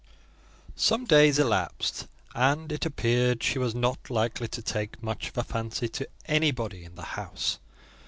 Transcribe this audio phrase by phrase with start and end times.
[0.77, 5.43] Some days elapsed, and it appeared she was not likely to take much of a
[5.43, 7.59] fancy to anybody in the house.